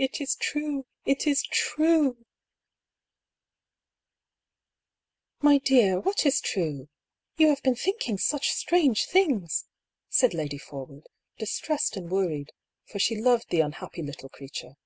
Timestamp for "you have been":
7.36-7.74